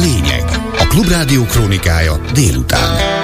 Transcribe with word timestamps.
lényeg. 0.00 0.44
A 0.78 0.86
Klubrádió 0.88 1.44
krónikája 1.44 2.20
délután. 2.34 3.19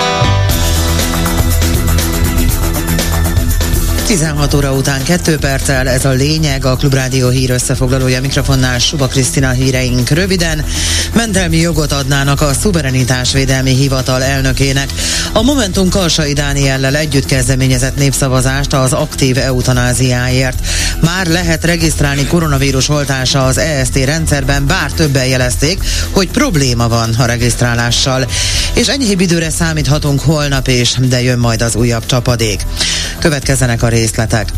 16 4.06 4.54
óra 4.54 4.72
után 4.72 5.02
2 5.02 5.36
perccel 5.36 5.88
ez 5.88 6.04
a 6.04 6.10
lényeg, 6.10 6.64
a 6.64 6.76
Klubrádió 6.76 7.28
hír 7.28 7.50
összefoglalója 7.50 8.20
mikrofonnál 8.20 8.78
Suba 8.78 9.06
Krisztina 9.06 9.50
híreink 9.50 10.08
röviden. 10.08 10.64
Mentelmi 11.14 11.56
jogot 11.56 11.92
adnának 11.92 12.40
a 12.40 12.52
Szuverenitásvédelmi 12.52 13.74
Hivatal 13.74 14.22
elnökének. 14.22 14.92
A 15.32 15.42
Momentum 15.42 15.88
Kalsai 15.88 16.32
Dániellel 16.32 16.96
együtt 16.96 17.24
kezdeményezett 17.24 17.96
népszavazást 17.96 18.72
az 18.72 18.92
aktív 18.92 19.38
eutanáziáért. 19.38 20.58
Már 21.00 21.26
lehet 21.26 21.64
regisztrálni 21.64 22.26
koronavírus 22.26 22.88
oltása 22.88 23.44
az 23.44 23.58
EST 23.58 23.96
rendszerben, 24.04 24.66
bár 24.66 24.92
többen 24.92 25.26
jelezték, 25.26 25.82
hogy 26.10 26.28
probléma 26.28 26.88
van 26.88 27.14
a 27.18 27.24
regisztrálással. 27.24 28.26
És 28.74 28.86
enyhébb 28.86 29.20
időre 29.20 29.50
számíthatunk 29.50 30.20
holnap 30.20 30.68
is, 30.68 30.94
de 31.08 31.22
jön 31.22 31.38
majd 31.38 31.62
az 31.62 31.74
újabb 31.74 32.06
csapadék. 32.06 32.66
Következzenek 33.18 33.82
a 33.82 33.88
részletek. 33.96 34.52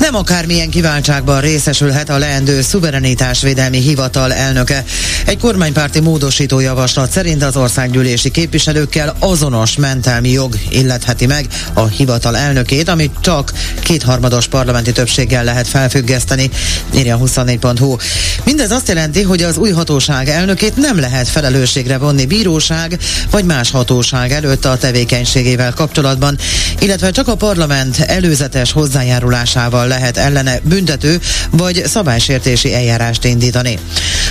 Nem 0.00 0.14
akármilyen 0.14 0.70
kiváltságban 0.70 1.40
részesülhet 1.40 2.08
a 2.08 2.18
leendő 2.18 2.62
szuverenitásvédelmi 2.62 3.78
hivatal 3.78 4.32
elnöke. 4.32 4.84
Egy 5.26 5.38
kormánypárti 5.38 6.00
módosító 6.00 6.60
javaslat 6.60 7.10
szerint 7.10 7.42
az 7.42 7.56
országgyűlési 7.56 8.30
képviselőkkel 8.30 9.16
azonos 9.18 9.76
mentelmi 9.76 10.30
jog 10.30 10.54
illetheti 10.70 11.26
meg 11.26 11.46
a 11.72 11.86
hivatal 11.86 12.36
elnökét, 12.36 12.88
amit 12.88 13.14
csak 13.20 13.52
kétharmados 13.82 14.46
parlamenti 14.46 14.92
többséggel 14.92 15.44
lehet 15.44 15.68
felfüggeszteni, 15.68 16.50
írja 16.94 17.18
24.hu. 17.18 17.96
Mindez 18.44 18.70
azt 18.70 18.88
jelenti, 18.88 19.22
hogy 19.22 19.42
az 19.42 19.56
új 19.56 19.70
hatóság 19.70 20.28
elnökét 20.28 20.76
nem 20.76 21.00
lehet 21.00 21.28
felelősségre 21.28 21.98
vonni 21.98 22.26
bíróság 22.26 22.98
vagy 23.30 23.44
más 23.44 23.70
hatóság 23.70 24.32
előtt 24.32 24.64
a 24.64 24.76
tevékenységével 24.76 25.72
kapcsolatban, 25.72 26.38
illetve 26.78 27.10
csak 27.10 27.28
a 27.28 27.34
parlament 27.34 27.98
előzetes 27.98 28.72
hozzájárulásával 28.72 29.88
lehet 29.90 30.16
ellene 30.16 30.60
büntető 30.62 31.20
vagy 31.50 31.82
szabálysértési 31.86 32.74
eljárást 32.74 33.24
indítani. 33.24 33.78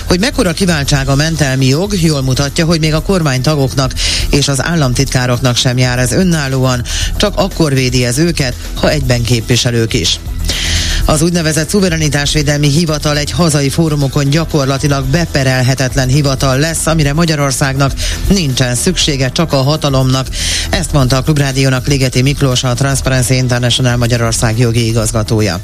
Hogy 0.08 0.20
mekkora 0.20 0.52
kiváltság 0.52 1.08
a 1.08 1.16
mentelmi 1.16 1.66
jog, 1.66 2.02
jól 2.02 2.22
mutatja, 2.22 2.66
hogy 2.66 2.80
még 2.80 2.94
a 2.94 3.02
kormánytagoknak 3.02 3.94
és 4.30 4.48
az 4.48 4.64
államtitkároknak 4.64 5.56
sem 5.56 5.78
jár 5.78 6.00
ez 6.00 6.12
önállóan, 6.12 6.84
csak 7.18 7.38
akkor 7.38 7.74
védi 7.74 8.06
ez 8.06 8.18
őket, 8.18 8.56
ha 8.74 8.90
egyben 8.90 9.22
képviselők 9.22 9.94
is. 9.94 10.20
Az 11.10 11.22
úgynevezett 11.22 11.70
szuverenitásvédelmi 11.70 12.68
hivatal 12.68 13.18
egy 13.18 13.32
hazai 13.32 13.70
fórumokon 13.70 14.30
gyakorlatilag 14.30 15.06
beperelhetetlen 15.06 16.08
hivatal 16.08 16.58
lesz, 16.58 16.88
amire 16.88 17.14
Magyarországnak 17.14 17.94
nincsen 18.28 18.76
szüksége, 18.76 19.30
csak 19.30 19.54
a 19.54 19.62
hatalomnak. 19.62 20.28
Ezt 20.70 20.92
mondta 20.92 21.18
a 21.18 21.22
Klubrádiónak 21.22 21.88
Ligeti 21.88 22.22
Miklós, 22.22 22.64
a 22.64 22.74
Transparency 22.74 23.34
International 23.34 23.98
Magyarország 23.98 24.58
jogi 24.58 24.88
igazgatója 24.88 25.60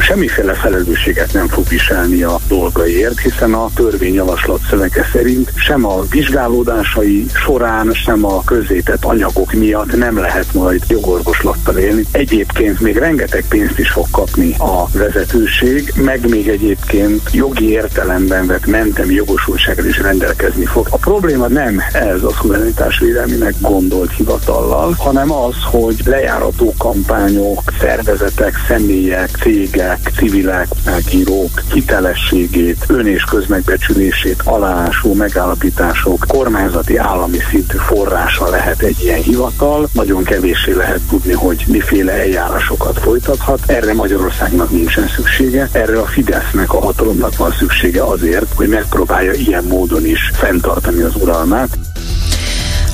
semmiféle 0.00 0.52
felelősséget 0.54 1.32
nem 1.32 1.48
fog 1.48 1.68
viselni 1.68 2.22
a 2.22 2.38
dolgaiért, 2.48 3.20
hiszen 3.20 3.54
a 3.54 3.70
törvényjavaslat 3.74 4.60
szövege 4.70 5.06
szerint 5.12 5.52
sem 5.56 5.84
a 5.84 6.02
vizsgálódásai 6.10 7.26
során, 7.44 7.92
sem 7.92 8.24
a 8.24 8.44
közzétett 8.44 9.04
anyagok 9.04 9.52
miatt 9.52 9.96
nem 9.96 10.18
lehet 10.18 10.52
majd 10.52 10.82
jogorvoslattal 10.88 11.76
élni. 11.76 12.04
Egyébként 12.12 12.80
még 12.80 12.96
rengeteg 12.96 13.44
pénzt 13.48 13.78
is 13.78 13.90
fog 13.90 14.06
kapni 14.10 14.54
a 14.58 14.88
vezetőség, 14.92 15.92
meg 15.96 16.28
még 16.28 16.48
egyébként 16.48 17.30
jogi 17.32 17.70
értelemben 17.70 18.46
vett 18.46 18.66
mentem 18.66 19.10
jogosultsággal 19.10 19.84
is 19.84 20.00
rendelkezni 20.00 20.64
fog. 20.64 20.86
A 20.90 20.96
probléma 20.96 21.46
nem 21.48 21.82
ez 21.92 22.22
a 22.22 22.30
szuverenitásvédelminek 22.40 23.54
gondolt 23.60 24.12
hivatallal, 24.12 24.94
hanem 24.98 25.32
az, 25.32 25.54
hogy 25.70 25.96
lejárató 26.04 26.74
kampányok, 26.78 27.62
szervezetek, 27.80 28.54
személyek, 28.68 29.30
cégek, 29.42 29.87
civilek, 29.88 30.10
civilek, 30.16 30.68
megírók 30.84 31.62
hitelességét, 31.72 32.84
ön- 32.88 33.06
és 33.06 33.22
közmegbecsülését 33.22 34.42
alásó 34.44 35.14
megállapítások 35.14 36.24
kormányzati 36.28 36.96
állami 36.96 37.38
szintű 37.50 37.76
forrása 37.76 38.50
lehet 38.50 38.82
egy 38.82 39.02
ilyen 39.02 39.22
hivatal. 39.22 39.88
Nagyon 39.92 40.22
kevéssé 40.22 40.72
lehet 40.72 41.00
tudni, 41.08 41.32
hogy 41.32 41.64
miféle 41.66 42.12
eljárásokat 42.12 42.98
folytathat. 42.98 43.60
Erre 43.66 43.94
Magyarországnak 43.94 44.70
nincsen 44.70 45.08
szüksége. 45.08 45.68
Erre 45.72 45.98
a 45.98 46.06
Fidesznek, 46.06 46.72
a 46.72 46.80
hatalomnak 46.80 47.36
van 47.36 47.52
szüksége 47.58 48.02
azért, 48.02 48.52
hogy 48.54 48.68
megpróbálja 48.68 49.32
ilyen 49.32 49.64
módon 49.64 50.06
is 50.06 50.30
fenntartani 50.34 51.00
az 51.00 51.14
uralmát. 51.14 51.87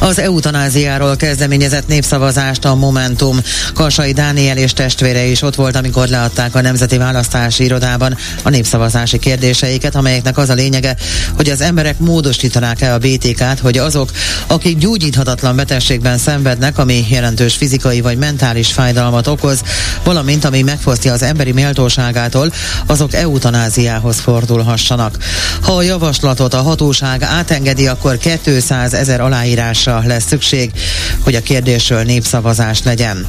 Az 0.05 0.19
eutanáziáról 0.19 1.17
kezdeményezett 1.17 1.87
népszavazást 1.87 2.65
a 2.65 2.75
Momentum. 2.75 3.39
Karsai 3.75 4.13
Dániel 4.13 4.57
és 4.57 4.73
testvére 4.73 5.25
is 5.25 5.43
ott 5.43 5.55
volt, 5.55 5.77
amikor 5.77 6.09
leadták 6.09 6.55
a 6.55 6.61
Nemzeti 6.61 6.97
Választási 6.97 7.65
Irodában 7.65 8.17
a 8.43 8.49
népszavazási 8.49 9.19
kérdéseiket, 9.19 9.95
amelyeknek 9.95 10.39
az 10.39 10.49
a 10.49 10.55
lényege, 10.55 10.97
hogy 11.37 11.49
az 11.49 11.61
emberek 11.61 11.99
módosítanák-e 11.99 12.93
a 12.93 12.99
BTK-t, 12.99 13.59
hogy 13.61 13.79
azok, 13.79 14.11
akik 14.47 14.79
gyógyíthatatlan 14.79 15.57
betegségben 15.57 16.19
szenvednek, 16.19 16.79
ami 16.79 17.07
jelentős 17.09 17.55
fizikai 17.55 18.01
vagy 18.01 18.19
mentális 18.19 18.73
fájdalmat 18.73 19.27
okoz, 19.27 19.63
valamint 20.03 20.45
ami 20.45 20.63
megfosztja 20.63 21.13
az 21.13 21.23
emberi 21.23 21.53
méltóságától, 21.53 22.53
azok 22.87 23.15
eutanáziához 23.15 24.19
fordulhassanak. 24.19 25.17
Ha 25.63 25.73
a 25.73 25.83
javaslatot 25.83 26.55
a 26.55 26.63
hatóság 26.63 27.23
átengedi, 27.23 27.87
akkor 27.87 28.19
200 28.43 28.95
ezer 28.95 29.21
aláírásra 29.21 29.94
lesz 30.05 30.25
szükség, 30.27 30.71
hogy 31.21 31.35
a 31.35 31.41
kérdésről 31.41 32.03
népszavazás 32.03 32.83
legyen. 32.83 33.27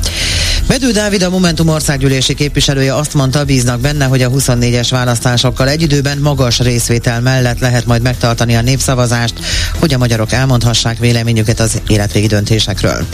Bedő 0.68 0.92
Dávid, 0.92 1.24
a 1.24 1.30
Momentum 1.30 1.68
országgyűlési 1.68 2.34
képviselője 2.34 2.96
azt 2.96 3.14
mondta, 3.14 3.44
bíznak 3.44 3.80
benne, 3.80 4.06
hogy 4.06 4.22
a 4.22 4.30
24-es 4.30 4.88
választásokkal 4.90 5.70
egy 5.70 5.81
időben 5.81 6.18
magas 6.18 6.59
részvétel 6.59 7.22
mellett 7.22 7.59
lehet 7.59 7.86
majd 7.86 8.02
megtartani 8.02 8.56
a 8.56 8.62
népszavazást, 8.62 9.34
hogy 9.80 9.94
a 9.94 9.98
magyarok 9.98 10.31
elmondhassák 10.31 10.98
véleményüket 10.98 11.59
az 11.59 11.81
életvégi 11.88 12.28
döntésekről. 12.28 13.06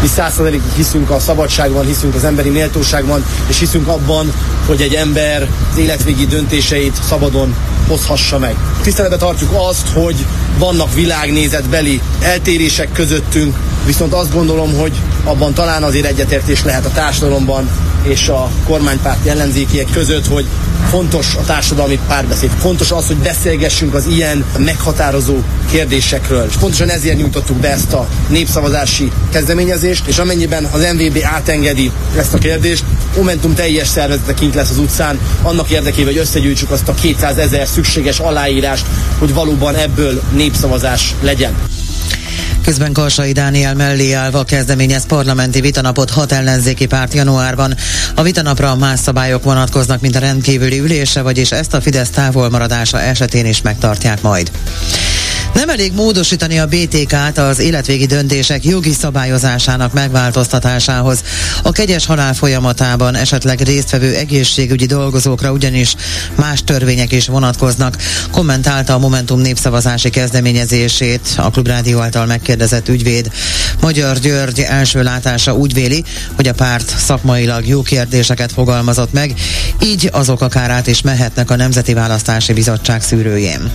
Mi 0.00 0.06
százszerzelékig 0.06 0.72
hiszünk 0.76 1.10
a 1.10 1.18
szabadságban, 1.18 1.86
hiszünk 1.86 2.14
az 2.14 2.24
emberi 2.24 2.48
méltóságban, 2.48 3.24
és 3.46 3.58
hiszünk 3.58 3.88
abban, 3.88 4.32
hogy 4.66 4.80
egy 4.80 4.94
ember 4.94 5.48
az 5.72 5.78
életvégi 5.78 6.26
döntéseit 6.26 6.98
szabadon 7.08 7.54
hozhassa 7.88 8.38
meg. 8.38 8.56
Tiszteletbe 8.82 9.16
tartjuk 9.16 9.50
azt, 9.52 9.88
hogy 9.88 10.26
vannak 10.58 10.94
világnézetbeli 10.94 12.00
eltérések 12.20 12.92
közöttünk, 12.92 13.56
viszont 13.86 14.12
azt 14.12 14.32
gondolom, 14.32 14.74
hogy 14.74 14.92
abban 15.24 15.54
talán 15.54 15.82
azért 15.82 16.06
egyetértés 16.06 16.64
lehet 16.64 16.84
a 16.84 16.90
társadalomban 16.90 17.68
és 18.02 18.28
a 18.28 18.50
kormánypárt 18.64 19.26
ellenzékiek 19.26 19.86
között, 19.92 20.26
hogy 20.26 20.46
fontos 20.88 21.34
a 21.34 21.44
társadalmi 21.44 21.98
párbeszéd. 22.06 22.50
Fontos 22.50 22.90
az, 22.90 23.06
hogy 23.06 23.16
beszélgessünk 23.16 23.94
az 23.94 24.06
ilyen 24.06 24.44
meghatározó 24.58 25.36
kérdésekről. 25.70 26.46
És 26.48 26.56
pontosan 26.56 26.88
ezért 26.88 27.16
nyújtottuk 27.16 27.56
be 27.56 27.70
ezt 27.70 27.92
a 27.92 28.08
népszavazási 28.28 29.12
kezdeményezést, 29.32 30.06
és 30.06 30.18
amennyiben 30.18 30.64
az 30.64 30.86
MVB 30.94 31.18
átengedi 31.22 31.90
ezt 32.16 32.34
a 32.34 32.38
kérdést, 32.38 32.84
Momentum 33.16 33.54
teljes 33.54 33.88
szervezete 33.88 34.34
kint 34.34 34.54
lesz 34.54 34.70
az 34.70 34.78
utcán, 34.78 35.18
annak 35.42 35.70
érdekében, 35.70 36.12
hogy 36.12 36.20
összegyűjtsük 36.20 36.70
azt 36.70 36.88
a 36.88 36.94
200 36.94 37.38
ezer 37.38 37.66
szükséges 37.66 38.18
aláírást, 38.18 38.86
hogy 39.18 39.34
valóban 39.34 39.74
ebből 39.74 40.22
népszavazás 40.32 41.14
legyen. 41.20 41.54
Közben 42.66 42.92
Karsai 42.92 43.32
Dániel 43.32 43.74
mellé 43.74 44.12
állva 44.12 44.44
kezdeményez 44.44 45.06
parlamenti 45.06 45.60
vitanapot 45.60 46.10
hat 46.10 46.32
ellenzéki 46.32 46.86
párt 46.86 47.14
januárban. 47.14 47.74
A 48.14 48.22
vitanapra 48.22 48.76
más 48.76 49.00
szabályok 49.00 49.42
vonatkoznak, 49.42 50.00
mint 50.00 50.16
a 50.16 50.18
rendkívüli 50.18 50.78
ülése, 50.78 51.22
vagyis 51.22 51.52
ezt 51.52 51.74
a 51.74 51.80
Fidesz 51.80 52.10
távolmaradása 52.10 53.00
esetén 53.00 53.46
is 53.46 53.62
megtartják 53.62 54.22
majd. 54.22 54.50
Nem 55.56 55.68
elég 55.68 55.92
módosítani 55.92 56.58
a 56.58 56.66
BTK-t 56.66 57.38
az 57.38 57.58
életvégi 57.58 58.06
döntések 58.06 58.64
jogi 58.64 58.92
szabályozásának 58.92 59.92
megváltoztatásához. 59.92 61.22
A 61.62 61.72
kegyes 61.72 62.06
halál 62.06 62.34
folyamatában 62.34 63.14
esetleg 63.14 63.60
résztvevő 63.60 64.14
egészségügyi 64.14 64.86
dolgozókra 64.86 65.52
ugyanis 65.52 65.94
más 66.34 66.64
törvények 66.64 67.12
is 67.12 67.26
vonatkoznak, 67.26 67.96
kommentálta 68.30 68.94
a 68.94 68.98
Momentum 68.98 69.40
népszavazási 69.40 70.10
kezdeményezését 70.10 71.34
a 71.36 71.50
Klubrádió 71.50 72.00
által 72.00 72.26
megkérdezett 72.26 72.88
ügyvéd. 72.88 73.30
Magyar 73.80 74.18
György 74.18 74.60
első 74.60 75.02
látása 75.02 75.54
úgy 75.54 75.74
véli, 75.74 76.04
hogy 76.34 76.48
a 76.48 76.54
párt 76.54 76.94
szakmailag 76.98 77.66
jó 77.66 77.82
kérdéseket 77.82 78.52
fogalmazott 78.52 79.12
meg, 79.12 79.34
így 79.82 80.08
azok 80.12 80.40
akár 80.40 80.70
át 80.70 80.86
is 80.86 81.00
mehetnek 81.00 81.50
a 81.50 81.56
Nemzeti 81.56 81.94
Választási 81.94 82.52
Bizottság 82.52 83.02
szűrőjén 83.02 83.70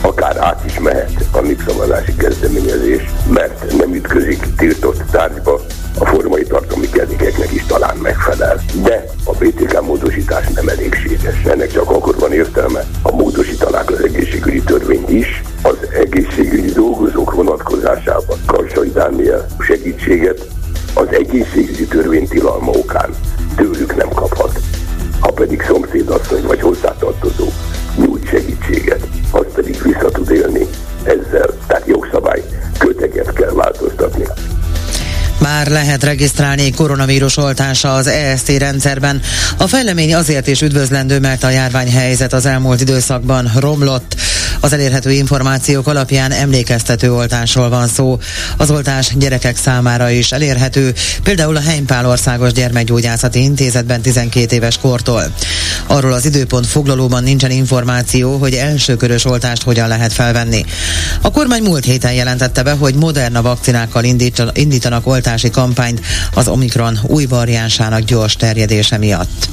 akár 0.00 0.36
át 0.36 0.62
is 0.66 0.78
mehet 0.78 1.10
a 1.32 1.40
népszavazási 1.40 2.14
kezdeményezés, 2.16 3.02
mert 3.32 3.76
nem 3.78 3.94
ütközik 3.94 4.46
tiltott 4.56 5.02
tárgyba, 5.10 5.60
a 5.98 6.06
formai 6.06 6.42
tartalmi 6.42 6.88
kedékeknek 6.88 7.52
is 7.52 7.64
talán 7.66 7.96
megfelel. 7.96 8.60
De 8.82 9.04
a 9.24 9.32
BTK 9.32 9.82
módosítás 9.82 10.48
nem 10.48 10.68
elégséges. 10.68 11.42
Ennek 11.44 11.72
csak 11.72 11.90
akkor 11.90 12.18
van 12.18 12.32
értelme, 12.32 12.84
ha 13.02 13.12
módosítanák 13.12 13.90
az 13.90 14.04
egészségügyi 14.04 14.62
törvényt 14.62 15.10
is, 15.10 15.42
az 15.62 15.76
egészségügyi 15.92 16.72
dolgozók 16.72 17.32
vonatkozásában 17.34 18.38
Karsai 18.46 18.90
Dániel 18.90 19.46
segítséget 19.58 20.46
az 20.94 21.06
egészségügyi 21.10 21.86
törvénytilalma 21.86 22.70
okán 22.70 23.10
tőlük 23.56 23.96
nem 23.96 24.08
kaphat. 24.08 24.60
Ha 25.20 25.32
pedig 25.32 25.62
szomszédasszony 25.62 26.42
vagy 26.42 26.60
hozzátartozó 26.60 27.46
lehet 35.70 36.04
regisztrálni 36.04 36.70
koronavírus 36.70 37.36
oltása 37.36 37.94
az 37.94 38.06
EST 38.06 38.48
rendszerben. 38.48 39.20
A 39.56 39.66
fejlemény 39.66 40.14
azért 40.14 40.46
is 40.46 40.62
üdvözlendő, 40.62 41.18
mert 41.18 41.42
a 41.42 41.50
járványhelyzet 41.50 42.32
az 42.32 42.46
elmúlt 42.46 42.80
időszakban 42.80 43.50
romlott. 43.56 44.14
Az 44.60 44.72
elérhető 44.72 45.10
információk 45.10 45.86
alapján 45.86 46.32
emlékeztető 46.32 47.12
oltásról 47.12 47.68
van 47.68 47.88
szó. 47.88 48.18
Az 48.56 48.70
oltás 48.70 49.16
gyerekek 49.16 49.56
számára 49.56 50.10
is 50.10 50.32
elérhető, 50.32 50.94
például 51.22 51.56
a 51.56 51.60
Heimpál 51.60 52.06
Országos 52.06 52.52
Gyermekgyógyászati 52.52 53.42
Intézetben 53.42 54.00
12 54.00 54.54
éves 54.54 54.78
kortól. 54.78 55.22
Arról 55.86 56.12
az 56.12 56.26
időpont 56.26 56.66
foglalóban 56.66 57.22
nincsen 57.22 57.50
információ, 57.50 58.36
hogy 58.36 58.54
elsőkörös 58.54 59.24
oltást 59.24 59.62
hogyan 59.62 59.88
lehet 59.88 60.12
felvenni. 60.12 60.64
A 61.20 61.30
kormány 61.30 61.62
múlt 61.62 61.84
héten 61.84 62.12
jelentette 62.12 62.62
be, 62.62 62.72
hogy 62.72 62.94
Moderna 62.94 63.42
vakcinákkal 63.42 64.04
indítanak 64.52 65.06
oltási 65.06 65.50
kampányt 65.50 66.00
az 66.34 66.48
Omikron 66.48 66.98
új 67.02 67.24
variánsának 67.24 68.00
gyors 68.00 68.36
terjedése 68.36 68.98
miatt. 68.98 69.48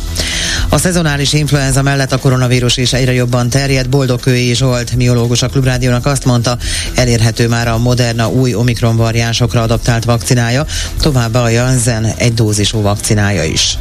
A 0.69 0.77
szezonális 0.77 1.33
influenza 1.33 1.81
mellett 1.81 2.11
a 2.11 2.17
koronavírus 2.17 2.77
is 2.77 2.93
egyre 2.93 3.13
jobban 3.13 3.49
terjed. 3.49 3.89
Boldogkői 3.89 4.55
Zsolt, 4.55 4.95
miológus 4.97 5.41
a 5.41 5.47
Klubrádiónak 5.47 6.05
azt 6.05 6.25
mondta, 6.25 6.57
elérhető 6.95 7.47
már 7.47 7.67
a 7.67 7.77
Moderna 7.77 8.29
új 8.29 8.53
Omikron 8.53 8.95
variánsokra 8.95 9.61
adaptált 9.61 10.05
vakcinája, 10.05 10.65
továbbá 11.01 11.41
a 11.41 11.49
Janssen 11.49 12.05
egy 12.17 12.33
dózisú 12.33 12.81
vakcinája 12.81 13.43
is. 13.43 13.77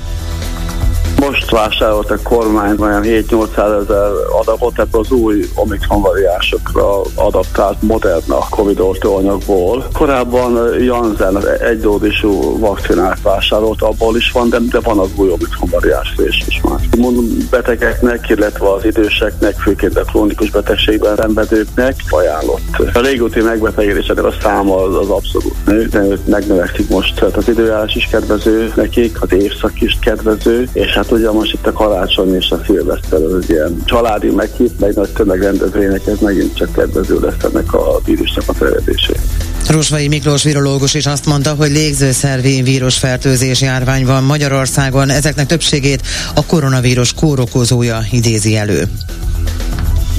Most 1.20 1.50
vásárolt 1.50 2.10
a 2.10 2.18
kormány 2.22 2.76
olyan 2.80 3.02
7-800 3.04 3.82
ezer 3.82 4.10
adagot 4.40 4.78
ebből 4.78 5.00
az 5.00 5.10
új 5.10 5.44
Omikron 5.54 6.02
variásokra 6.02 7.00
adaptált 7.14 7.82
Moderna 7.82 8.38
Covid 8.50 8.80
oltóanyagból. 8.80 9.86
Korábban 9.92 10.80
Janssen 10.82 11.48
egy 11.48 11.80
dózisú 11.80 12.58
vakcinát 12.58 13.22
vásárolt, 13.22 13.82
abból 13.82 14.16
is 14.16 14.30
van, 14.30 14.48
de, 14.48 14.58
de 14.70 14.80
van 14.80 14.98
az 14.98 15.08
új 15.16 15.28
Omikron 15.28 15.68
variás 15.70 16.14
rész 16.16 16.46
is 16.46 16.60
már. 16.62 16.80
Betegeknek, 17.50 18.28
illetve 18.28 18.72
az 18.72 18.84
időseknek, 18.84 19.54
főként 19.58 19.96
a 19.98 20.04
krónikus 20.04 20.50
betegségben 20.50 21.16
szenvedőknek 21.16 21.94
ajánlott. 22.08 22.78
A 22.92 23.00
régóti 23.00 23.40
megbetegedéseknek 23.40 24.24
a 24.24 24.32
száma 24.42 24.76
az, 24.82 24.94
az 24.94 25.08
abszolút 25.08 25.66
nő, 25.66 25.86
de 25.86 26.02
megnövekszik 26.24 26.88
most. 26.88 27.14
Tehát 27.14 27.36
az 27.36 27.48
időjárás 27.48 27.94
is 27.94 28.08
kedvező 28.10 28.72
nekik, 28.74 29.22
az 29.22 29.32
évszak 29.32 29.80
is 29.80 29.98
kedvező, 30.00 30.68
és 30.72 30.94
hát 30.94 31.05
ugye 31.10 31.30
most 31.30 31.52
itt 31.52 31.66
a 31.66 31.72
karácsony 31.72 32.34
és 32.34 32.50
a 32.50 32.60
szilveszter 32.66 33.22
az 33.22 33.50
ilyen 33.50 33.82
családi 33.84 34.30
meghív, 34.30 34.70
meg 34.80 34.94
nagy 34.94 35.10
tömegrendezvények, 35.10 36.06
ez 36.06 36.18
megint 36.18 36.56
csak 36.56 36.72
kedvező 36.72 37.18
lesz 37.20 37.42
ennek 37.52 37.72
a 37.72 38.00
vírusnak 38.04 38.44
a 38.46 38.52
terjedésé. 38.52 39.12
Rósvai 39.68 40.08
Miklós 40.08 40.42
virológus 40.42 40.94
is 40.94 41.06
azt 41.06 41.26
mondta, 41.26 41.54
hogy 41.54 41.70
légzőszervi 41.70 42.62
vírusfertőzés 42.62 43.60
járvány 43.60 44.06
van 44.06 44.22
Magyarországon, 44.22 45.10
ezeknek 45.10 45.46
többségét 45.46 46.02
a 46.34 46.46
koronavírus 46.46 47.12
kórokozója 47.12 47.98
idézi 48.10 48.56
elő. 48.56 48.88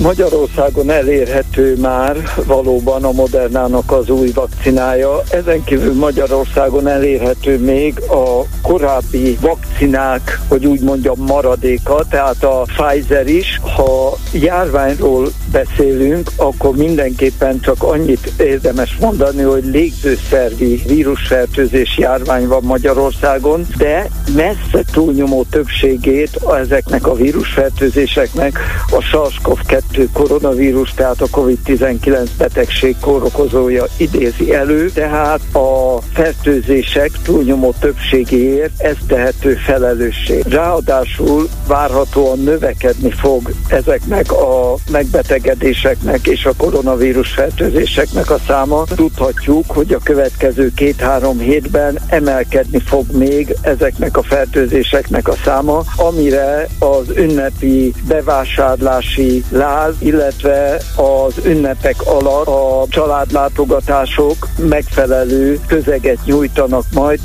Magyarországon 0.02 0.90
elérhető 0.90 1.76
már 1.76 2.18
valóban 2.46 3.04
a 3.04 3.12
Modernának 3.12 3.92
az 3.92 4.10
új 4.10 4.32
vakcinája. 4.32 5.22
Ezen 5.30 5.64
kívül 5.64 5.94
Magyarországon 5.94 6.88
elérhető 6.88 7.60
még 7.60 8.00
a 8.00 8.42
korábbi 8.62 9.38
vakcinák, 9.42 10.40
hogy 10.48 10.66
úgy 10.66 10.80
mondjam, 10.80 11.20
maradéka, 11.20 12.06
tehát 12.10 12.44
a 12.44 12.62
Pfizer 12.62 13.28
is. 13.28 13.60
Ha 13.76 14.18
járványról 14.32 15.28
beszélünk, 15.52 16.32
akkor 16.36 16.76
mindenképpen 16.76 17.60
csak 17.60 17.84
annyit 17.84 18.32
érdemes 18.38 18.98
mondani, 19.00 19.42
hogy 19.42 19.66
légzőszervi 19.66 20.82
vírusfertőzés 20.88 21.98
járvány 21.98 22.48
van 22.48 22.64
Magyarországon, 22.64 23.68
de 23.78 24.10
messze 24.36 24.84
túlnyomó 24.92 25.44
többségét 25.50 26.40
ezeknek 26.62 27.08
a 27.08 27.14
vírusfertőzéseknek 27.14 28.60
a 28.90 29.02
SARS-CoV-2 29.02 30.08
koronavírus, 30.14 30.94
tehát 30.94 31.22
a 31.22 31.28
COVID-19 31.28 32.28
betegség 32.38 32.96
kórokozója 33.02 33.86
idézi 33.98 34.54
elő, 34.54 34.90
tehát 34.90 35.40
a 35.56 35.98
fertőzések 36.14 37.12
túlnyomó 37.24 37.74
többségéért 37.80 38.82
ez 38.82 38.96
tehető 39.08 39.54
felelősség. 39.54 40.44
Ráadásul 40.44 41.50
várhatóan 41.68 42.40
növekedni 42.40 43.12
fog 43.12 43.52
ezeknek 43.68 44.32
a 44.32 44.76
megbetegedéseknek 44.92 46.28
és 46.28 46.46
a 46.46 46.54
koronavírus 46.58 47.32
fertőzéseknek 47.32 48.32
a 48.32 48.40
száma. 48.48 48.84
Tudhatjuk, 48.96 49.66
hogy 49.68 49.94
a 49.94 50.00
következő 50.04 50.72
két-három 50.76 51.40
hétben 51.40 52.00
emelkedni 52.08 52.80
fog 52.80 53.12
még 53.12 53.56
ezeknek 53.62 54.17
a 54.18 54.24
fertőzéseknek 54.24 55.28
a 55.28 55.36
száma, 55.46 55.84
amire 55.96 56.68
az 56.80 57.06
ünnepi 57.16 57.94
bevásárlási 58.08 59.44
lá 59.50 59.78
ház, 59.78 59.94
illetve 60.00 60.81
az 60.96 61.34
ünnepek 61.46 62.02
alatt 62.02 62.48
a 62.48 62.86
családlátogatások 62.90 64.48
megfelelő 64.58 65.60
közeget 65.68 66.25
nyújtanak 66.25 66.84
majd. 66.94 67.19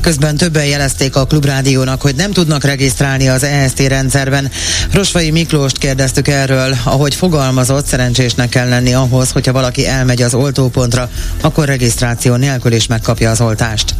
Közben 0.00 0.36
többen 0.36 0.66
jelezték 0.66 1.16
a 1.16 1.24
Klubrádiónak, 1.24 2.02
hogy 2.02 2.14
nem 2.14 2.32
tudnak 2.32 2.64
regisztrálni 2.64 3.28
az 3.28 3.42
EST 3.42 3.80
rendszerben. 3.80 4.50
Rosvai 4.92 5.30
Miklóst 5.30 5.78
kérdeztük 5.78 6.28
erről, 6.28 6.76
ahogy 6.84 7.14
fogalmazott, 7.14 7.86
szerencsésnek 7.86 8.48
kell 8.48 8.68
lenni 8.68 8.94
ahhoz, 8.94 9.30
hogyha 9.30 9.52
valaki 9.52 9.86
elmegy 9.86 10.22
az 10.22 10.34
oltópontra, 10.34 11.10
akkor 11.40 11.64
regisztráció 11.64 12.34
nélkül 12.34 12.72
is 12.72 12.86
megkapja 12.86 13.30
az 13.30 13.40
oltást. 13.40 13.94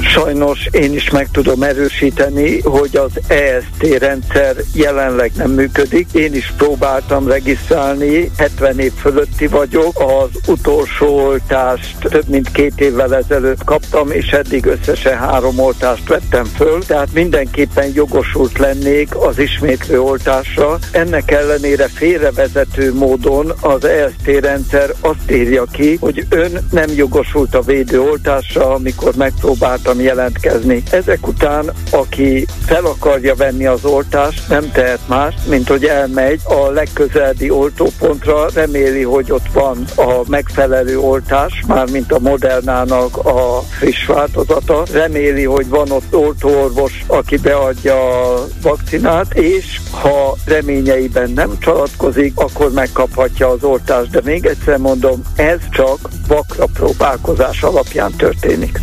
Sajnos 0.00 0.68
én 0.70 0.92
is 0.92 1.10
meg 1.10 1.28
tudom 1.32 1.62
erősíteni, 1.62 2.60
hogy 2.60 2.96
az 2.96 3.10
EST 3.26 3.98
rendszer 3.98 4.56
jelenleg 4.74 5.32
nem 5.36 5.50
működik. 5.50 6.06
Én 6.12 6.34
is 6.34 6.52
próbáltam 6.56 7.28
regisztrálni, 7.28 8.30
70 8.36 8.78
év 8.78 8.92
fölötti 8.92 9.46
vagyok. 9.46 10.00
Az 10.00 10.40
utolsó 10.46 11.06
oltást 11.06 11.98
több 11.98 12.28
mint 12.28 12.50
két 12.50 12.80
évvel 12.80 13.14
ezelőtt 13.14 13.64
kaptam, 13.64 14.10
és 14.10 14.26
eddig 14.26 14.66
összesen 14.66 15.18
három 15.18 15.58
oltást 15.58 16.08
vettem 16.08 16.44
föl, 16.44 16.84
tehát 16.86 17.12
mindenképpen 17.12 17.90
jogosult 17.94 18.58
lennék 18.58 19.16
az 19.16 19.38
ismétlő 19.38 20.00
oltásra. 20.00 20.78
Ennek 20.92 21.30
ellenére 21.30 21.88
félrevezető 21.88 22.94
módon 22.94 23.52
az 23.60 23.84
EST 23.84 24.40
rendszer 24.40 24.90
azt 25.00 25.30
írja 25.30 25.64
ki, 25.64 25.96
hogy 26.00 26.26
ön 26.28 26.66
nem 26.70 26.90
jogosult 26.94 27.54
a 27.54 27.60
védőoltásra, 27.60 28.74
amikor 28.74 29.14
megpróbáltam 29.14 29.81
tudtam 29.82 30.00
jelentkezni. 30.04 30.82
Ezek 30.90 31.26
után, 31.26 31.70
aki 31.90 32.46
fel 32.66 32.84
akarja 32.84 33.34
venni 33.34 33.66
az 33.66 33.84
oltást, 33.84 34.48
nem 34.48 34.70
tehet 34.70 35.08
más, 35.08 35.34
mint 35.48 35.68
hogy 35.68 35.84
elmegy 35.84 36.40
a 36.44 36.70
legközelebbi 36.70 37.50
oltópontra, 37.50 38.46
reméli, 38.54 39.02
hogy 39.02 39.32
ott 39.32 39.46
van 39.52 39.84
a 39.96 40.22
megfelelő 40.28 40.98
oltás, 40.98 41.62
mármint 41.66 42.12
a 42.12 42.18
Modernának 42.18 43.16
a 43.16 43.62
friss 43.78 44.06
változata, 44.06 44.82
reméli, 44.92 45.44
hogy 45.44 45.68
van 45.68 45.90
ott 45.90 46.14
oltóorvos, 46.14 47.04
aki 47.06 47.36
beadja 47.36 48.22
a 48.34 48.46
vakcinát, 48.62 49.34
és 49.34 49.80
ha 49.90 50.36
reményeiben 50.44 51.30
nem 51.30 51.58
csalatkozik, 51.58 52.32
akkor 52.36 52.72
megkaphatja 52.72 53.48
az 53.48 53.64
oltást. 53.64 54.10
De 54.10 54.20
még 54.24 54.46
egyszer 54.46 54.78
mondom, 54.78 55.22
ez 55.36 55.58
csak 55.70 55.98
vakra 56.28 56.66
próbálkozás 56.72 57.62
alapján 57.62 58.12
történik. 58.16 58.80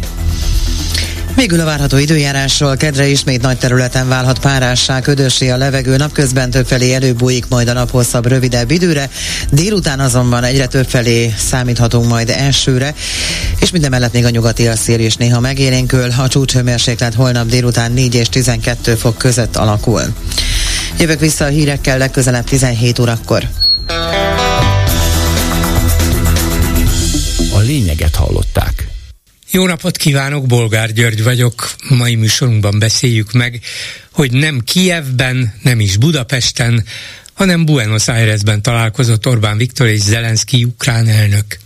Végül 1.40 1.60
a 1.60 1.66
várható 1.66 1.98
időjárásról 1.98 2.78
kedre 2.78 3.08
ismét 3.08 3.42
nagy 3.42 3.58
területen 3.58 4.08
válhat 4.08 4.40
párássá, 4.40 5.02
ködösé 5.02 5.50
a 5.50 5.58
levegő, 5.58 5.96
napközben 5.96 6.50
többfelé 6.50 6.94
előbújik 6.94 7.48
majd 7.48 7.68
a 7.68 7.74
nap 7.74 7.92
hosszabb, 7.92 8.26
rövidebb 8.26 8.72
időre, 8.72 9.10
délután 9.52 10.00
azonban 10.00 10.44
egyre 10.44 10.68
többfelé 10.68 11.34
számíthatunk 11.38 12.08
majd 12.08 12.30
elsőre, 12.30 12.94
és 13.60 13.72
minden 13.72 13.90
mellett 13.90 14.14
még 14.14 14.26
a 14.26 14.30
nyugati 14.30 14.70
szél 14.76 15.00
is 15.00 15.16
néha 15.16 15.40
megélénkül, 15.40 16.10
a 16.18 16.28
csúcshőmérséklet 16.28 17.14
holnap 17.14 17.48
délután 17.48 17.92
4 17.92 18.16
és 18.16 18.30
12 18.30 18.96
fok 18.96 19.18
között 19.18 19.56
alakul. 19.56 20.02
Jövök 20.98 21.20
vissza 21.20 21.46
a 21.46 21.50
hírekkel 21.50 21.98
legközelebb 21.98 22.44
17 22.44 23.00
órakor. 23.00 23.44
A 27.54 27.60
lényeget 27.60 28.16
hallották. 28.16 28.69
Jó 29.52 29.66
napot 29.66 29.98
kívánok, 29.98 30.46
Bolgár 30.46 30.94
György 30.94 31.24
vagyok. 31.24 31.72
Mai 31.88 32.16
műsorunkban 32.16 32.80
beszéljük 32.80 33.32
meg, 33.32 33.60
hogy 34.12 34.32
nem 34.32 34.60
Kijevben, 34.60 35.54
nem 35.62 35.80
is 35.80 35.98
Budapesten, 35.98 36.86
hanem 37.34 37.66
Buenos 37.66 38.08
Airesben 38.08 38.62
találkozott 38.62 39.28
Orbán 39.28 39.58
Viktor 39.58 39.88
és 39.88 40.00
Zelenszky 40.00 40.64
ukrán 40.64 41.08
elnök. 41.08 41.60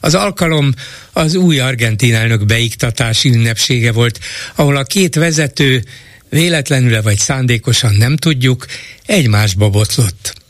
Az 0.00 0.14
alkalom 0.14 0.74
az 1.12 1.34
új 1.34 1.58
argentin 1.58 2.14
elnök 2.14 2.46
beiktatási 2.46 3.28
ünnepsége 3.28 3.92
volt, 3.92 4.18
ahol 4.54 4.76
a 4.76 4.84
két 4.84 5.14
vezető 5.14 5.84
véletlenül 6.28 7.02
vagy 7.02 7.18
szándékosan 7.18 7.94
nem 7.94 8.16
tudjuk, 8.16 8.66
egymásba 9.06 9.68
botlott. 9.68 10.43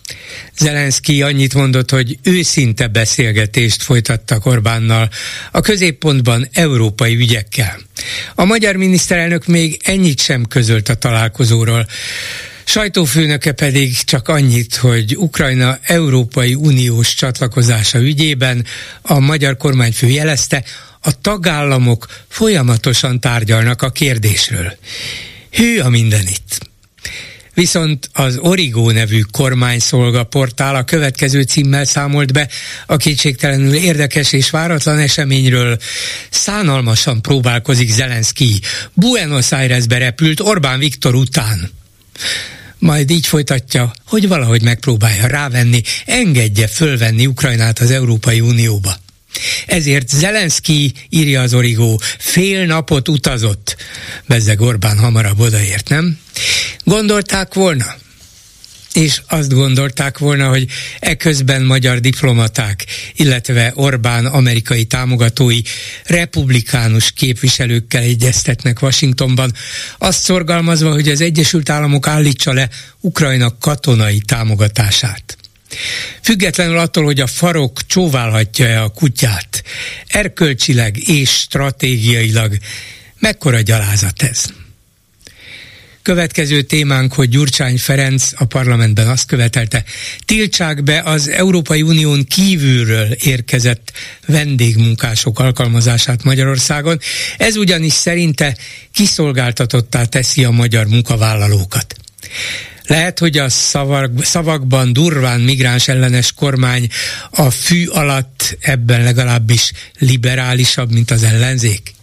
Zelenszky 0.58 1.22
annyit 1.22 1.54
mondott, 1.54 1.90
hogy 1.90 2.18
őszinte 2.22 2.86
beszélgetést 2.86 3.82
folytattak 3.82 4.46
Orbánnal, 4.46 5.10
a 5.50 5.60
középpontban 5.60 6.48
európai 6.52 7.14
ügyekkel. 7.14 7.80
A 8.34 8.44
magyar 8.44 8.76
miniszterelnök 8.76 9.46
még 9.46 9.80
ennyit 9.84 10.20
sem 10.20 10.44
közölt 10.44 10.88
a 10.88 10.94
találkozóról. 10.94 11.86
Sajtófőnöke 12.64 13.52
pedig 13.52 13.96
csak 14.04 14.28
annyit, 14.28 14.74
hogy 14.74 15.16
Ukrajna 15.16 15.78
Európai 15.82 16.54
Uniós 16.54 17.14
csatlakozása 17.14 17.98
ügyében 17.98 18.64
a 19.02 19.18
magyar 19.18 19.56
kormányfő 19.56 20.06
jelezte, 20.06 20.64
a 21.00 21.20
tagállamok 21.20 22.06
folyamatosan 22.28 23.20
tárgyalnak 23.20 23.82
a 23.82 23.90
kérdésről. 23.90 24.76
Hű 25.50 25.78
a 25.78 25.88
mindenit. 25.88 26.70
Viszont 27.54 28.08
az 28.12 28.36
Origo 28.36 28.90
nevű 28.90 29.20
kormányszolga 29.30 30.24
portál 30.24 30.74
a 30.74 30.84
következő 30.84 31.42
címmel 31.42 31.84
számolt 31.84 32.32
be 32.32 32.48
a 32.86 32.96
kétségtelenül 32.96 33.74
érdekes 33.74 34.32
és 34.32 34.50
váratlan 34.50 34.98
eseményről. 34.98 35.78
Szánalmasan 36.30 37.22
próbálkozik 37.22 37.90
Zelenszky. 37.90 38.60
Buenos 38.92 39.52
Airesbe 39.52 39.98
repült 39.98 40.40
Orbán 40.40 40.78
Viktor 40.78 41.14
után 41.14 41.70
majd 42.78 43.10
így 43.10 43.26
folytatja, 43.26 43.92
hogy 44.06 44.28
valahogy 44.28 44.62
megpróbálja 44.62 45.26
rávenni, 45.26 45.82
engedje 46.06 46.66
fölvenni 46.66 47.26
Ukrajnát 47.26 47.78
az 47.78 47.90
Európai 47.90 48.40
Unióba. 48.40 48.96
Ezért 49.66 50.08
Zelenszky, 50.08 50.92
írja 51.08 51.40
az 51.40 51.54
Origó, 51.54 52.00
fél 52.18 52.66
napot 52.66 53.08
utazott. 53.08 53.76
Bezzeg 54.26 54.60
Orbán 54.60 54.98
hamarabb 54.98 55.40
odaért, 55.40 55.88
nem? 55.88 56.18
Gondolták 56.84 57.54
volna? 57.54 57.94
és 58.94 59.20
azt 59.28 59.52
gondolták 59.52 60.18
volna, 60.18 60.48
hogy 60.48 60.66
eközben 60.98 61.62
magyar 61.62 62.00
diplomaták, 62.00 62.84
illetve 63.14 63.72
Orbán 63.74 64.26
amerikai 64.26 64.84
támogatói 64.84 65.60
republikánus 66.04 67.12
képviselőkkel 67.12 68.02
egyeztetnek 68.02 68.82
Washingtonban, 68.82 69.52
azt 69.98 70.22
szorgalmazva, 70.22 70.92
hogy 70.92 71.08
az 71.08 71.20
Egyesült 71.20 71.68
Államok 71.68 72.06
állítsa 72.06 72.52
le 72.52 72.68
Ukrajna 73.00 73.58
katonai 73.58 74.18
támogatását. 74.18 75.36
Függetlenül 76.22 76.78
attól, 76.78 77.04
hogy 77.04 77.20
a 77.20 77.26
farok 77.26 77.86
csóválhatja-e 77.86 78.82
a 78.82 78.88
kutyát, 78.88 79.62
erkölcsileg 80.06 81.08
és 81.08 81.30
stratégiailag, 81.30 82.56
mekkora 83.18 83.60
gyalázat 83.60 84.22
ez? 84.22 84.44
Következő 86.04 86.62
témánk, 86.62 87.12
hogy 87.12 87.28
Gyurcsány 87.28 87.78
Ferenc 87.78 88.30
a 88.34 88.44
parlamentben 88.44 89.08
azt 89.08 89.26
követelte, 89.26 89.84
tiltsák 90.24 90.82
be 90.82 91.02
az 91.04 91.28
Európai 91.28 91.82
Unión 91.82 92.24
kívülről 92.24 93.12
érkezett 93.12 93.92
vendégmunkások 94.26 95.38
alkalmazását 95.38 96.24
Magyarországon. 96.24 96.98
Ez 97.36 97.56
ugyanis 97.56 97.92
szerinte 97.92 98.56
kiszolgáltatottá 98.92 100.04
teszi 100.04 100.44
a 100.44 100.50
magyar 100.50 100.86
munkavállalókat. 100.86 101.94
Lehet, 102.86 103.18
hogy 103.18 103.38
a 103.38 103.48
szavak, 103.48 104.24
szavakban 104.24 104.92
durván 104.92 105.40
migráns 105.40 105.88
ellenes 105.88 106.32
kormány 106.32 106.88
a 107.30 107.50
fű 107.50 107.86
alatt 107.86 108.56
ebben 108.60 109.02
legalábbis 109.02 109.72
liberálisabb, 109.98 110.92
mint 110.92 111.10
az 111.10 111.22
ellenzék? 111.22 111.94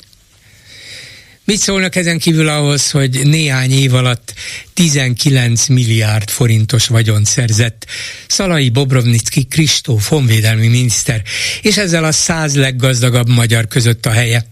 Mit 1.43 1.59
szólnak 1.59 1.95
ezen 1.95 2.19
kívül 2.19 2.47
ahhoz, 2.47 2.91
hogy 2.91 3.27
néhány 3.27 3.71
év 3.71 3.93
alatt 3.93 4.33
19 4.73 5.67
milliárd 5.67 6.29
forintos 6.29 6.88
vagyont 6.88 7.25
szerzett 7.25 7.85
Szalai 8.27 8.69
Bobrovnicki 8.69 9.43
Kristóf 9.43 10.07
honvédelmi 10.07 10.67
miniszter, 10.67 11.21
és 11.61 11.77
ezzel 11.77 12.03
a 12.03 12.11
száz 12.11 12.55
leggazdagabb 12.55 13.29
magyar 13.29 13.67
között 13.67 14.05
a 14.05 14.11
helye? 14.11 14.45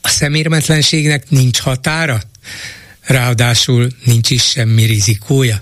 A 0.00 0.08
szemérmetlenségnek 0.08 1.30
nincs 1.30 1.58
határa? 1.58 2.22
Ráadásul 3.02 3.88
nincs 4.04 4.30
is 4.30 4.42
semmi 4.42 4.84
rizikója? 4.84 5.58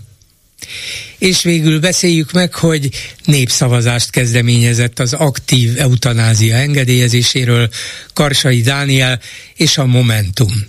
És 1.19 1.43
végül 1.43 1.81
beszéljük 1.81 2.33
meg, 2.33 2.55
hogy 2.55 2.89
népszavazást 3.25 4.11
kezdeményezett 4.11 4.99
az 4.99 5.13
aktív 5.13 5.81
eutanázia 5.81 6.57
engedélyezéséről 6.57 7.69
Karsai 8.13 8.61
Dániel 8.61 9.21
és 9.55 9.79
a 9.79 9.87
Momentum. 9.87 10.67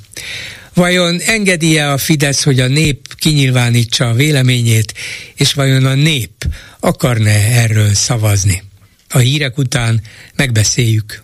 Vajon 0.73 1.19
engedélye 1.19 1.91
a 1.91 1.97
Fidesz, 1.97 2.43
hogy 2.43 2.59
a 2.59 2.67
nép 2.67 3.15
kinyilvánítsa 3.15 4.07
a 4.07 4.13
véleményét, 4.13 4.93
és 5.35 5.53
vajon 5.53 5.85
a 5.85 5.93
nép 5.93 6.31
akarna 6.79 7.29
erről 7.29 7.93
szavazni? 7.93 8.63
A 9.09 9.17
hírek 9.17 9.57
után 9.57 10.01
megbeszéljük. 10.35 11.21